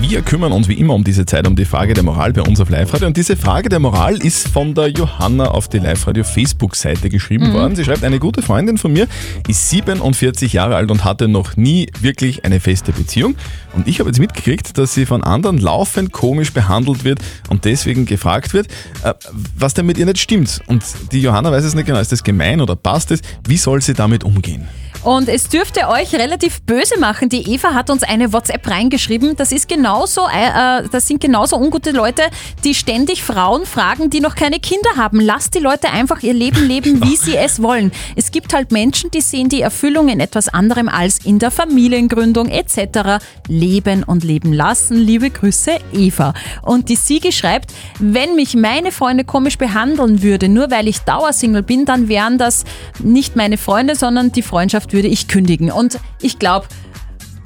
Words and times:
Wir 0.00 0.22
kümmern 0.22 0.52
uns 0.52 0.68
wie 0.68 0.74
immer 0.74 0.94
um 0.94 1.02
diese 1.02 1.26
Zeit, 1.26 1.44
um 1.46 1.56
die 1.56 1.64
Frage 1.64 1.94
der 1.94 2.04
Moral 2.04 2.32
bei 2.32 2.42
uns 2.42 2.60
auf 2.60 2.70
Live-Radio. 2.70 3.08
Und 3.08 3.16
diese 3.16 3.36
Frage 3.36 3.68
der 3.68 3.80
Moral 3.80 4.16
ist 4.16 4.46
von 4.46 4.74
der 4.74 4.88
Johanna 4.88 5.46
auf 5.46 5.68
die 5.68 5.78
Live-Radio 5.78 6.22
Facebook-Seite 6.22 7.08
geschrieben 7.08 7.52
worden. 7.52 7.74
Sie 7.74 7.84
schreibt, 7.84 8.04
eine 8.04 8.20
gute 8.20 8.42
Freundin 8.42 8.78
von 8.78 8.92
mir 8.92 9.08
ist 9.48 9.70
47 9.70 10.52
Jahre 10.52 10.76
alt 10.76 10.92
und 10.92 11.04
hatte 11.04 11.26
noch 11.26 11.56
nie 11.56 11.88
wirklich 12.00 12.44
eine 12.44 12.60
feste 12.60 12.92
Beziehung. 12.92 13.34
Und 13.72 13.88
ich 13.88 13.98
habe 13.98 14.08
jetzt 14.08 14.20
mitgekriegt, 14.20 14.78
dass 14.78 14.94
sie 14.94 15.04
von 15.04 15.24
anderen 15.24 15.58
laufend 15.58 16.12
komisch 16.12 16.52
behandelt 16.52 17.02
wird 17.02 17.18
und 17.48 17.64
deswegen 17.64 18.06
gefragt 18.06 18.54
wird, 18.54 18.68
äh, 19.02 19.14
was 19.56 19.74
denn 19.74 19.86
mit 19.86 19.98
ihr 19.98 20.06
nicht 20.06 20.18
stimmt. 20.18 20.60
Und 20.66 20.84
die 21.10 21.22
Johanna 21.22 21.50
weiß 21.50 21.64
es 21.64 21.74
nicht 21.74 21.86
genau, 21.86 21.98
ist 21.98 22.12
das 22.12 22.22
gemein 22.22 22.60
oder 22.60 22.76
passt 22.76 23.10
es? 23.10 23.20
Wie 23.48 23.56
soll 23.56 23.82
sie 23.82 23.94
damit 23.94 24.22
umgehen? 24.22 24.68
Und 25.04 25.28
es 25.28 25.48
dürfte 25.48 25.88
euch 25.88 26.14
relativ 26.14 26.62
böse 26.62 26.98
machen. 27.00 27.28
Die 27.28 27.52
Eva 27.52 27.74
hat 27.74 27.90
uns 27.90 28.04
eine 28.04 28.32
WhatsApp 28.32 28.68
reingeschrieben. 28.68 29.34
Das 29.34 29.50
ist 29.50 29.68
genauso, 29.68 30.28
äh, 30.28 30.88
das 30.92 31.08
sind 31.08 31.20
genauso 31.20 31.56
ungute 31.56 31.90
Leute, 31.90 32.22
die 32.62 32.72
ständig 32.72 33.24
Frauen 33.24 33.66
fragen, 33.66 34.10
die 34.10 34.20
noch 34.20 34.36
keine 34.36 34.60
Kinder 34.60 34.90
haben. 34.96 35.18
Lasst 35.18 35.56
die 35.56 35.58
Leute 35.58 35.90
einfach 35.90 36.22
ihr 36.22 36.34
Leben 36.34 36.68
leben, 36.68 37.02
wie 37.02 37.16
sie 37.16 37.36
es 37.36 37.60
wollen. 37.60 37.90
Es 38.14 38.30
gibt 38.30 38.54
halt 38.54 38.70
Menschen, 38.70 39.10
die 39.10 39.22
sehen 39.22 39.48
die 39.48 39.60
Erfüllung 39.60 40.08
in 40.08 40.20
etwas 40.20 40.48
anderem 40.48 40.88
als 40.88 41.18
in 41.24 41.40
der 41.40 41.50
Familiengründung 41.50 42.48
etc. 42.48 43.24
Leben 43.48 44.04
und 44.04 44.22
leben 44.22 44.52
lassen. 44.52 44.96
Liebe 44.96 45.30
Grüße, 45.30 45.78
Eva. 45.92 46.32
Und 46.62 46.88
die 46.88 46.96
Siege 46.96 47.32
schreibt, 47.32 47.72
wenn 47.98 48.36
mich 48.36 48.54
meine 48.54 48.92
Freunde 48.92 49.24
komisch 49.24 49.58
behandeln 49.58 50.22
würde, 50.22 50.48
nur 50.48 50.70
weil 50.70 50.86
ich 50.86 51.00
Dauersingle 51.00 51.64
bin, 51.64 51.86
dann 51.86 52.08
wären 52.08 52.38
das 52.38 52.64
nicht 53.00 53.34
meine 53.34 53.58
Freunde, 53.58 53.96
sondern 53.96 54.30
die 54.30 54.42
Freundschaft 54.42 54.91
würde 54.92 55.08
ich 55.08 55.28
kündigen. 55.28 55.70
Und 55.70 55.98
ich 56.20 56.38
glaube, 56.38 56.66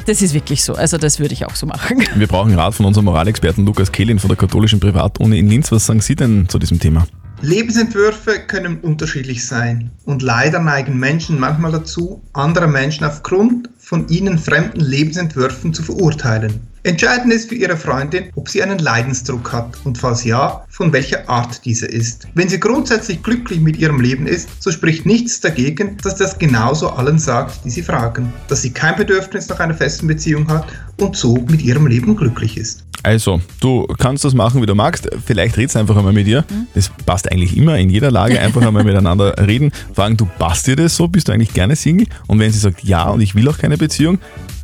das 0.07 0.23
ist 0.23 0.35
wirklich 0.35 0.63
so. 0.63 0.75
Also 0.75 0.99
das 0.99 1.19
würde 1.19 1.35
ich 1.35 1.47
auch 1.47 1.57
so 1.57 1.67
machen. 1.67 2.03
Wir 2.15 2.29
brauchen 2.29 2.55
Rat 2.55 2.75
von 2.75 2.87
unserem 2.87 3.07
Moralexperten 3.07 3.67
Lukas 3.67 3.91
Kehlin 3.91 4.19
von 4.19 4.29
der 4.29 4.37
katholischen 4.37 4.81
Privatuni 4.81 5.39
in 5.39 5.49
Linz. 5.49 5.71
Was 5.73 5.87
sagen 5.87 6.01
Sie 6.01 6.15
denn 6.15 6.49
zu 6.49 6.59
diesem 6.59 6.79
Thema? 6.79 7.07
Lebensentwürfe 7.43 8.41
können 8.47 8.79
unterschiedlich 8.81 9.47
sein 9.47 9.91
und 10.05 10.23
leider 10.23 10.59
neigen 10.59 10.99
Menschen 10.99 11.39
manchmal 11.39 11.73
dazu, 11.73 12.23
andere 12.33 12.67
Menschen 12.67 13.05
aufgrund 13.05 13.69
von 13.79 14.09
ihnen 14.09 14.39
fremden 14.39 14.81
Lebensentwürfen 14.81 15.75
zu 15.75 15.83
verurteilen. 15.83 16.61
Entscheidend 16.87 17.33
ist 17.33 17.49
für 17.49 17.57
Ihre 17.57 17.77
Freundin, 17.77 18.27
ob 18.37 18.49
sie 18.49 18.63
einen 18.63 18.79
Leidensdruck 18.79 19.53
hat 19.53 19.77
und 19.83 19.99
falls 19.99 20.23
ja, 20.23 20.65
von 20.69 20.93
welcher 20.93 21.29
Art 21.29 21.65
dieser 21.65 21.91
ist. 21.91 22.29
Wenn 22.35 22.49
sie 22.49 22.61
grundsätzlich 22.61 23.21
glücklich 23.25 23.59
mit 23.59 23.77
ihrem 23.77 24.01
Leben 24.01 24.29
ist, 24.29 24.49
so 24.63 24.71
spricht 24.71 25.05
nichts 25.05 25.41
dagegen, 25.41 25.97
dass 26.05 26.15
das 26.15 26.39
genauso 26.39 26.91
allen 26.91 27.19
sagt, 27.19 27.65
die 27.65 27.71
sie 27.71 27.83
fragen, 27.83 28.33
dass 28.47 28.63
sie 28.63 28.71
kein 28.71 28.95
Bedürfnis 28.95 29.49
nach 29.49 29.59
einer 29.59 29.75
festen 29.75 30.07
Beziehung 30.07 30.47
hat 30.49 30.65
und 31.01 31.17
so 31.17 31.35
mit 31.51 31.61
ihrem 31.61 31.89
Leben 31.89 32.15
glücklich 32.15 32.57
ist. 32.57 32.85
Also, 33.03 33.41
du 33.61 33.87
kannst 33.99 34.25
das 34.25 34.35
machen, 34.35 34.63
wie 34.63 34.67
du 34.67 34.77
magst. 34.77 35.09
Vielleicht 35.25 35.57
redst 35.57 35.77
einfach 35.77 35.97
einmal 35.97 36.13
mit 36.13 36.29
ihr. 36.29 36.45
Das 36.75 36.91
passt 37.05 37.31
eigentlich 37.31 37.57
immer 37.57 37.77
in 37.79 37.91
jeder 37.91 38.13
Lage. 38.13 38.41
Einfach 38.41 38.63
einmal 38.63 38.85
miteinander 38.85 39.35
reden. 39.45 39.73
Fragen, 39.93 40.17
du 40.17 40.27
passt 40.39 40.67
dir 40.67 40.77
das 40.77 40.97
so? 40.97 41.09
Bist 41.09 41.29
du 41.29 41.33
eigentlich 41.33 41.53
gerne 41.53 41.75
Single? 41.75 42.07
Und 42.29 42.39
wenn 42.39 42.51
sie 42.53 42.59
sagt, 42.59 42.85
ja 42.85 43.09
und 43.09 43.21
ich 43.21 43.35
will 43.35 43.49
auch 43.49 43.59
keine 43.59 43.77
Beziehung, 43.77 44.19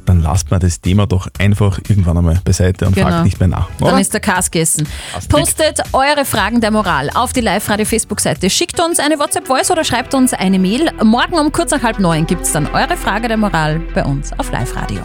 dann 0.07 0.21
lasst 0.23 0.51
man 0.51 0.61
das 0.61 0.81
Thema 0.81 1.07
doch 1.07 1.29
einfach 1.39 1.79
irgendwann 1.89 2.19
einmal 2.19 2.41
beiseite 2.45 2.87
und 2.87 2.95
Genau. 2.95 3.09
fragt 3.09 3.25
nicht 3.25 3.39
mehr 3.41 3.49
nach. 3.49 3.69
Dann 3.79 3.89
Oder? 3.89 4.01
ist 4.01 4.13
der 4.13 4.21
Kas 4.21 4.51
gegessen. 4.51 4.87
Postet 5.29 5.81
eure 5.93 6.25
Fragen 6.25 6.61
der 6.61 6.71
Moral 6.71 7.11
auf 7.15 7.33
die 7.33 7.41
Live-Radio-Facebook-Seite. 7.41 8.51
Schickt 8.51 8.81
uns 8.81 8.99
eine 8.99 9.19
WhatsApp-Voice 9.19 9.71
oder 9.71 9.85
schreibt 9.85 10.15
uns 10.15 10.33
eine 10.33 10.59
Mail. 10.59 10.91
Morgen 11.03 11.39
um 11.39 11.53
kurz 11.53 11.71
nach 11.71 11.83
halb 11.83 11.99
neun 11.99 12.27
gibt 12.27 12.43
es 12.43 12.53
dann 12.53 12.67
eure 12.69 12.97
Frage 12.97 13.29
der 13.29 13.37
Moral 13.37 13.81
bei 13.95 14.05
uns 14.05 14.33
auf 14.39 14.51
Live-Radio. 14.53 15.01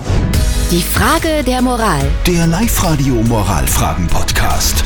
Die 0.72 0.82
Frage 0.82 1.44
der 1.46 1.62
Moral. 1.62 2.02
Der 2.26 2.46
Live-Radio 2.48 3.16
Moralfragen-Podcast. 3.24 4.84